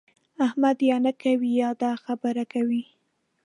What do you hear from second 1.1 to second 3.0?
کوي يا د خبره کوي.